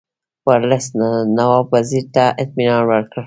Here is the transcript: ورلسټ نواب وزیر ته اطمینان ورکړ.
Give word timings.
ورلسټ 0.47 0.91
نواب 1.37 1.65
وزیر 1.73 2.05
ته 2.15 2.23
اطمینان 2.43 2.81
ورکړ. 2.87 3.19